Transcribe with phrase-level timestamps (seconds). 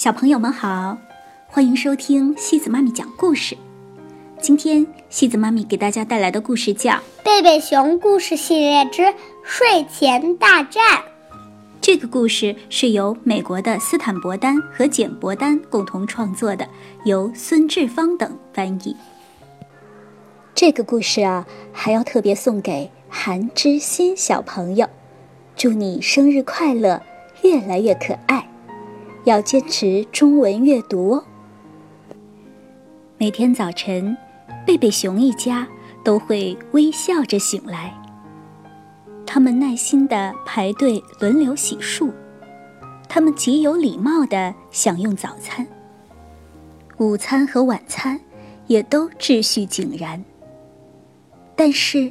[0.00, 0.96] 小朋友们好，
[1.46, 3.54] 欢迎收听西子妈咪讲故事。
[4.40, 6.92] 今天西子妈咪给大家带来的故事叫
[7.22, 10.82] 《贝贝熊故事系列之睡前大战》。
[11.82, 16.66] 这个故事是由美国的斯坦伯丹和简伯丹共同创作的，
[17.04, 18.96] 由孙志芳等翻译。
[20.54, 24.88] 这个故事啊，还要特别送给韩之心小朋友，
[25.54, 27.02] 祝你生日快乐，
[27.42, 28.49] 越来越可爱。
[29.24, 31.24] 要坚持中文阅读哦。
[33.18, 34.16] 每天早晨，
[34.66, 35.68] 贝贝熊一家
[36.02, 37.94] 都会微笑着醒来。
[39.26, 42.10] 他们耐心地排队轮流洗漱，
[43.08, 45.66] 他们极有礼貌地享用早餐。
[46.96, 48.18] 午餐和晚餐
[48.66, 50.24] 也都秩序井然。
[51.54, 52.10] 但是，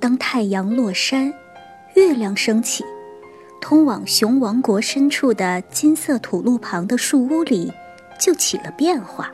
[0.00, 1.32] 当太阳落山，
[1.94, 2.84] 月亮升起。
[3.62, 7.72] 通往熊王国深处的金色土路旁的树屋里，
[8.20, 9.30] 就起了变化。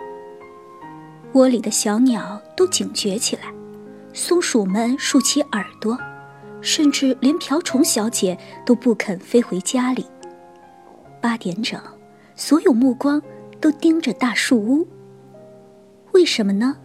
[1.33, 3.45] 窝里的小鸟都警觉起来，
[4.13, 5.99] 松鼠们竖起耳朵，
[6.61, 10.07] 甚至连瓢虫小姐都不肯飞回家里。
[11.23, 11.81] 八点整，
[12.37, 13.21] 所有目光
[13.63, 14.87] 都盯着大树屋。
[16.13, 16.77] 为什么呢？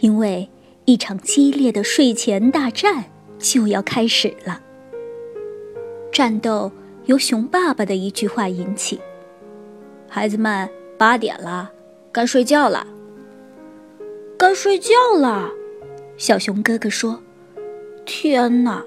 [0.00, 0.50] 因为
[0.84, 3.04] 一场激烈的睡前大战
[3.38, 4.60] 就要开始了。
[6.14, 6.70] 战斗
[7.06, 9.00] 由熊爸爸的一句话引起。
[10.08, 11.72] 孩子们，八点了，
[12.12, 12.86] 该睡觉了。
[14.38, 15.50] 该睡觉了，
[16.16, 17.20] 小熊哥哥说
[18.06, 18.84] ：“天哪！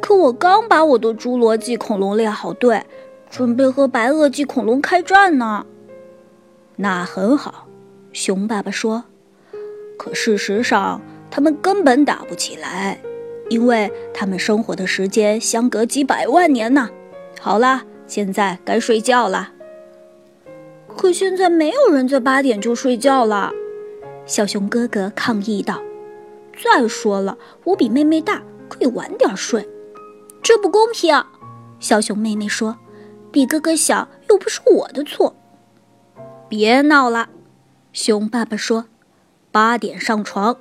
[0.00, 2.80] 可我刚把我的侏罗纪恐龙列好队，
[3.28, 5.66] 准备和白垩纪恐龙开战呢。”
[6.78, 7.66] 那很好，
[8.12, 9.02] 熊爸爸说
[9.98, 13.00] ：“可事实上，他们根本打不起来。”
[13.52, 16.88] 因为他们生活的时间相隔几百万年呢。
[17.38, 19.52] 好啦，现在该睡觉了。
[20.96, 23.52] 可现在没有人在八点就睡觉了，
[24.24, 25.82] 小熊哥哥抗议道。
[26.64, 29.68] 再说了，我比妹妹大，可以晚点睡。
[30.42, 31.22] 这不公平，
[31.78, 32.78] 小熊妹妹说。
[33.30, 35.34] 比哥哥小又不是我的错。
[36.48, 37.28] 别闹了，
[37.92, 38.86] 熊爸爸说。
[39.50, 40.56] 八点上床，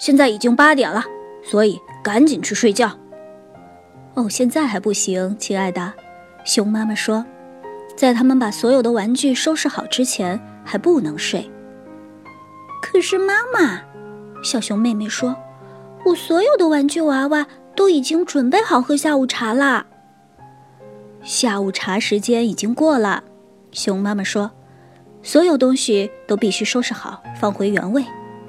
[0.00, 1.04] 现在已经八点了，
[1.42, 1.80] 所以。
[2.00, 2.90] 赶紧去睡觉。
[4.14, 5.92] 哦，现在还不行，亲爱的。
[6.42, 7.22] 熊妈妈说，
[7.96, 11.50] 在他们把所有的玩具收拾好之前，还不能睡。
[12.80, 13.82] 可是妈妈，
[14.42, 15.36] 小熊妹妹说，
[16.06, 19.84] 我所有的玩具娃娃都已经准备好喝下午茶啦。
[21.20, 23.22] 下午茶时间已经过了，
[23.72, 24.50] 熊妈妈说，
[25.22, 28.02] 所有东西都必须收拾好，放回原位。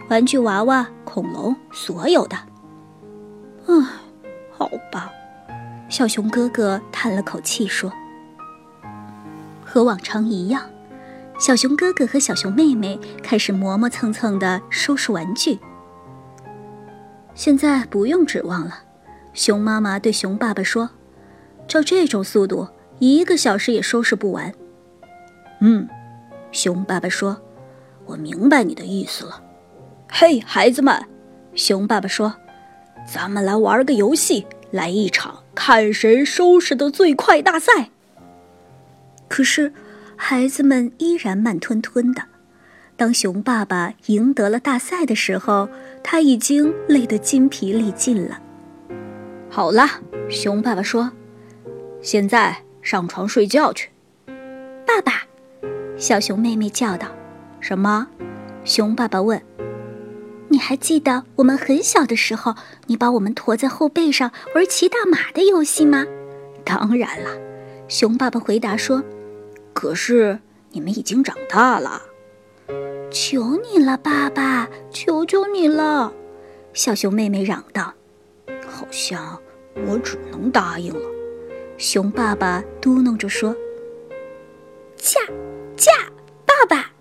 [0.08, 2.38] 玩具娃娃、恐龙，所有的。
[3.70, 3.86] 唉，
[4.52, 5.12] 好吧，
[5.90, 7.94] 小熊哥哥叹了口气说
[9.64, 10.68] ：“和往常一样，
[11.40, 15.60] 小熊哥哥和小熊妹妹开始磨磨蹭蹭的收拾玩具。
[17.36, 18.86] 现在不用指望了。”
[19.36, 20.90] 熊妈妈对熊爸爸说
[21.68, 24.52] ：“照这种速度，一个小时也收拾不完。”
[25.62, 25.88] 嗯，
[26.52, 27.40] 熊爸爸说
[28.08, 29.44] ：“我明白你的意思了。”
[30.10, 31.06] 嘿，孩子们，
[31.54, 32.34] 熊爸爸说。
[33.12, 37.90] 咱们来玩个游戏，来一场看谁收拾的最快大赛。
[39.28, 39.74] 可是，
[40.16, 42.22] 孩子们依然慢吞吞的。
[42.96, 45.68] 当熊爸爸赢得了大赛的时候，
[46.04, 48.40] 他已经累得筋疲力尽了。
[49.50, 49.88] 好了，
[50.30, 51.12] 熊爸爸说
[52.04, 53.90] ：“现在上床睡觉去。”
[54.86, 55.24] 爸爸，
[55.98, 57.08] 小熊妹妹叫道
[57.60, 58.08] ：“什么？”
[58.64, 59.42] 熊爸爸问。
[60.60, 62.54] 你还记得我们很小的时候，
[62.88, 66.06] 你把我们驮在后背上玩骑大马的游戏吗？
[66.66, 67.30] 当然了，
[67.88, 69.02] 熊爸爸回答说。
[69.72, 70.38] 可是
[70.72, 72.02] 你们已经长大了，
[73.10, 76.12] 求你了，爸爸，求求你了！
[76.74, 77.94] 小熊妹妹嚷道。
[78.68, 79.40] 好像
[79.88, 81.10] 我只能答应了，
[81.78, 83.56] 熊爸爸嘟囔着说。
[84.98, 85.22] 驾，
[85.78, 85.90] 驾，
[86.46, 86.92] 爸爸！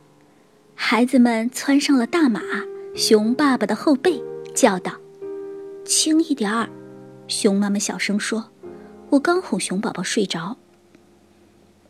[0.76, 2.40] 孩子们窜上了大马。
[2.98, 4.20] 熊爸爸的后背
[4.56, 4.90] 叫道
[5.86, 6.68] ：“轻一点儿。”
[7.28, 8.50] 熊妈妈小声说
[9.10, 10.56] ：“我刚哄熊宝宝睡着。”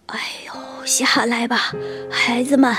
[0.05, 1.73] 哎呦，下来吧，
[2.11, 2.77] 孩子们！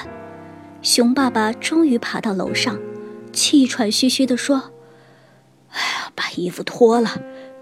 [0.83, 2.79] 熊爸爸终于爬到楼上，
[3.33, 4.73] 气喘吁吁地说
[5.73, 7.09] ：“哎呀，把衣服脱了，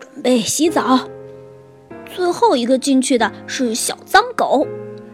[0.01, 1.09] 准备洗澡。
[2.13, 4.67] 最后一个进去的是小脏狗。”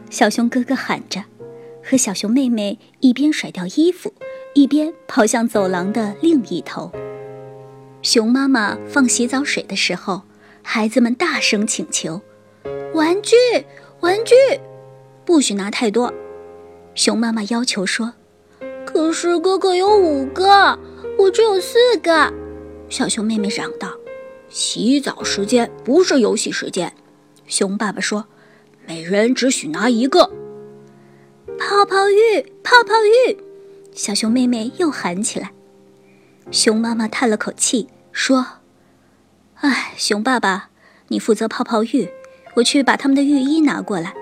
[0.10, 1.24] 小熊哥哥喊着，
[1.84, 4.16] 和小熊妹妹一边甩掉衣服。
[4.54, 6.92] 一边跑向走廊的另一头。
[8.02, 10.22] 熊妈妈放洗澡水的时候，
[10.62, 12.22] 孩子们大声请求
[12.94, 13.36] ：“玩具，
[14.02, 14.36] 玩具！”
[15.26, 16.14] 不许拿太多。
[16.96, 18.14] 熊妈妈要求说
[18.86, 20.78] ：“可是哥哥有五个，
[21.18, 22.32] 我只有四个。”
[22.90, 23.92] 小熊妹妹嚷道
[24.50, 26.94] ：“洗澡时间不是游戏时间。”
[27.48, 28.26] 熊爸爸说
[28.86, 30.30] ：“每人只许拿一个。”
[31.58, 33.38] 泡泡浴，泡泡浴！
[33.96, 35.52] 小熊妹妹又喊起来。
[36.52, 38.46] 熊妈妈叹了口气说
[39.62, 40.70] ：“哎，熊爸爸，
[41.08, 42.10] 你负责泡泡浴，
[42.56, 44.14] 我去把他们的浴衣拿过来。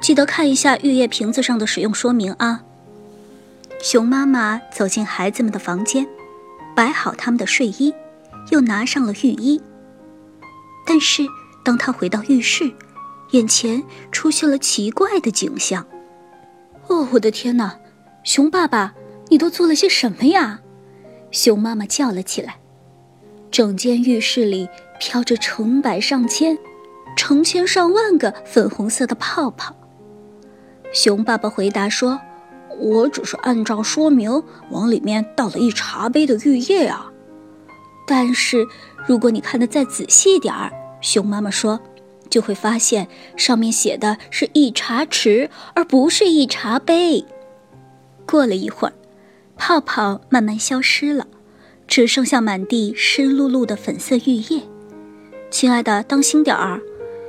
[0.00, 2.62] 记得看一下浴液瓶子上的使用说明啊。”
[3.82, 6.06] 熊妈妈走进孩子们的房间，
[6.74, 7.92] 摆好他们的睡衣，
[8.50, 9.60] 又拿上了浴衣。
[10.86, 11.26] 但是，
[11.62, 12.72] 当她回到浴室，
[13.32, 15.86] 眼前出现了奇怪的景象。
[16.86, 17.76] 哦，我的天哪！
[18.24, 18.94] 熊爸爸，
[19.28, 20.60] 你都做了些什么呀？
[21.30, 22.56] 熊妈妈叫了起来。
[23.50, 24.66] 整间浴室里
[24.98, 26.58] 飘着成百上千、
[27.14, 29.76] 成千上万个粉红色的泡泡。
[30.92, 32.18] 熊爸爸回答说
[32.80, 37.12] ：“我只是按照说明往里面倒了一茶杯的浴液啊。”
[38.08, 38.66] 但是
[39.06, 40.72] 如果你看得再仔细点儿，
[41.02, 41.78] 熊妈妈说。
[42.30, 43.06] 就会发现
[43.36, 47.24] 上面写的是一茶匙，而不是一茶杯。
[48.34, 48.94] 过了一会儿，
[49.56, 51.28] 泡泡慢慢消失了，
[51.86, 54.60] 只剩下满地湿漉漉的粉色浴液。
[55.52, 56.80] 亲爱的，当心点儿！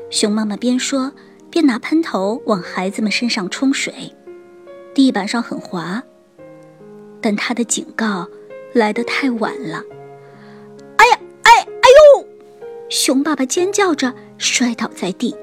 [0.10, 1.12] 熊妈妈边说
[1.52, 3.94] 边拿喷头往孩子们身上冲水。
[4.96, 6.02] 地板上很滑，
[7.22, 8.28] 但她的警告
[8.74, 9.84] 来得太晚了。
[10.98, 11.88] 哎呀，哎，哎
[12.18, 12.28] 呦！
[12.90, 14.12] 熊爸爸尖叫着。
[14.40, 15.36] 摔倒在地，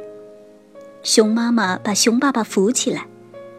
[1.05, 3.07] 熊妈妈把熊爸爸扶起来，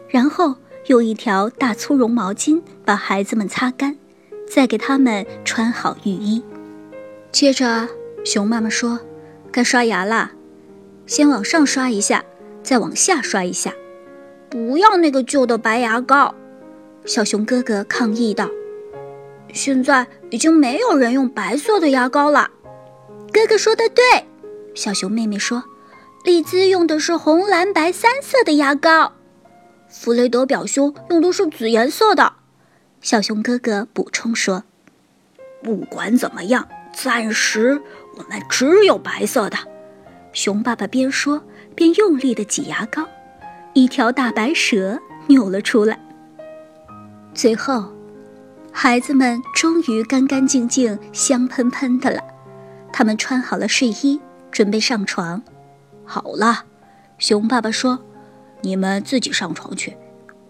[0.06, 0.54] 然后
[0.86, 3.96] 用一条大粗绒毛巾把孩子们擦干，
[4.46, 6.42] 再给他们穿好浴衣。
[7.32, 7.88] 接着，
[8.24, 9.00] 熊妈妈说
[9.50, 10.32] ：“该刷牙啦，
[11.06, 12.22] 先往上刷一下，
[12.62, 13.72] 再往下刷一下，
[14.50, 16.34] 不要那个旧的白牙膏。”
[17.06, 18.50] 小熊哥哥抗议道
[19.54, 22.50] ：“现在已经没有人用白色的牙膏了。”
[23.32, 24.04] 哥哥说的对。
[24.74, 25.64] 小熊妹妹说
[26.24, 29.12] ：“丽兹用的是红、蓝、白三色的牙膏，
[29.96, 32.32] 弗雷德表兄用的是紫颜色的。”
[33.00, 34.64] 小熊哥哥补充说
[35.62, 37.80] ：“不管怎么样，暂时
[38.16, 39.56] 我们只有白色的。”
[40.34, 41.40] 熊爸爸边说
[41.76, 43.06] 边用力的挤牙膏，
[43.72, 44.98] 一条大白蛇
[45.28, 45.98] 扭了出来。
[47.32, 47.92] 最后，
[48.72, 52.20] 孩子们终于干干净净、香喷喷的了。
[52.92, 54.20] 他们穿好了睡衣。
[54.50, 55.42] 准备上床，
[56.04, 56.66] 好了，
[57.18, 57.98] 熊爸爸说
[58.64, 59.94] ：“你们自己上床去，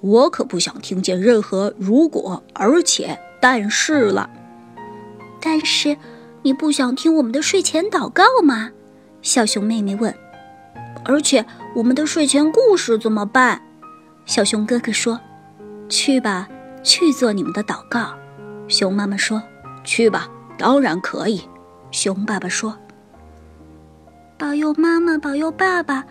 [0.01, 4.31] 我可不想听见任何如果、而且、但是了。”
[5.43, 5.97] 但是，
[6.43, 8.71] 你不想听我们的睡前祷告吗？
[9.21, 10.15] 小熊妹妹问。
[11.05, 11.45] 而且，
[11.75, 13.61] 我们的睡前故事怎么办？
[14.27, 15.21] 小熊哥哥说
[15.91, 16.49] ：“去吧，
[16.83, 18.15] 去做你们的祷告。”
[18.69, 19.43] 熊妈妈说
[19.85, 21.43] ：“去吧，当然可以。”
[21.91, 22.79] 熊爸爸说。
[24.39, 26.05] 保佑妈妈，保佑爸爸，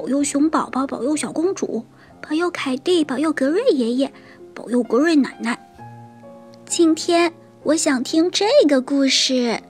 [0.00, 1.84] 保佑熊宝宝，保佑小公主，
[2.22, 4.10] 保佑凯蒂，保佑格瑞爷爷，
[4.54, 5.76] 保佑格瑞奶奶。
[6.64, 7.30] 今天
[7.64, 9.60] 我想听这个故事。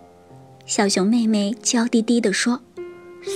[0.66, 2.60] 小熊妹妹娇滴滴地说：“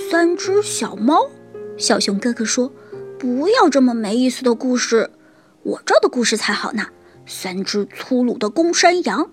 [0.09, 1.29] 三只小猫。”
[1.77, 2.71] 小熊哥哥说
[3.19, 5.11] ：“不要这么没意思的故事，
[5.65, 6.87] 我这的故事才好呢。”
[7.27, 9.29] 三只粗鲁的公山羊，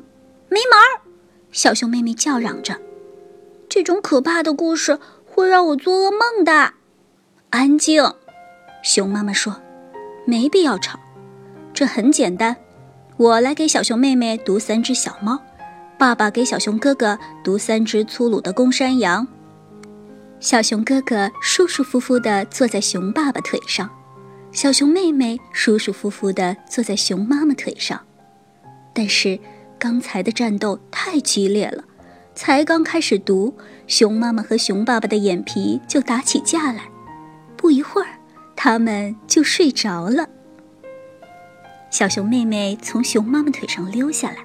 [0.49, 1.05] 没门儿！
[1.51, 2.79] 小熊妹妹叫嚷着
[3.69, 4.97] ：“这种可怕的故事。”
[5.33, 6.73] 会让我做噩梦的。
[7.51, 8.01] 安静，
[8.81, 9.53] 熊妈妈说
[10.25, 10.97] ：“没必要吵，
[11.73, 12.55] 这很简单。
[13.17, 15.37] 我来给小熊妹妹读三只小猫，
[15.99, 19.27] 爸爸给小熊哥哥读三只粗鲁的公山羊。
[20.39, 23.89] 小熊哥哥舒舒服服地坐在熊爸爸腿上，
[24.53, 27.99] 小熊妹妹舒舒服服地坐在熊妈妈腿上。
[28.93, 29.37] 但是
[29.77, 31.83] 刚才的战斗太激烈了。”
[32.33, 33.53] 才刚开始读，
[33.87, 36.83] 熊妈妈和熊爸爸的眼皮就打起架来，
[37.61, 38.07] 不一会儿，
[38.55, 40.27] 他们就睡着了。
[41.91, 44.37] 小熊妹妹从熊妈妈腿上溜下来，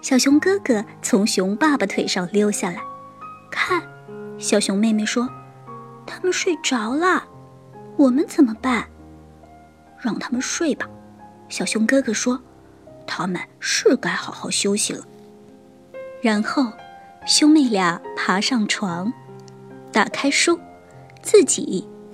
[0.00, 2.80] 小熊哥哥从熊爸爸腿上溜下来。
[3.50, 3.82] 看，
[4.38, 5.28] 小熊妹妹说
[6.06, 7.22] ：“他们睡着了，
[7.98, 8.86] 我们怎么办？”
[10.00, 10.88] 让他们睡吧。
[11.50, 12.40] 小熊哥哥说
[13.06, 15.04] ：“他们是该好好休息了。”
[16.22, 16.72] 然后。
[17.26, 19.12] 兄妹俩爬上床，
[19.92, 20.58] 打开书，
[21.20, 21.86] 自己